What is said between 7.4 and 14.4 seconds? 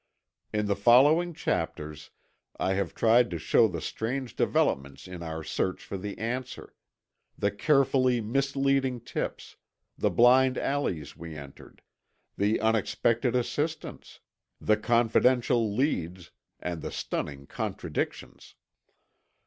carefully misleading tips, the blind alleys we entered, the unexpected assistance,